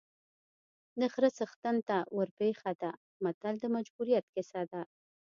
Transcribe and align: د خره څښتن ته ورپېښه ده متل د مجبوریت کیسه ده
د 0.99 1.01
خره 1.13 1.29
څښتن 1.37 1.75
ته 1.87 1.97
ورپېښه 2.17 2.71
ده 2.81 2.91
متل 3.23 3.55
د 3.59 3.65
مجبوریت 3.75 4.25
کیسه 4.33 4.61
ده 4.71 4.81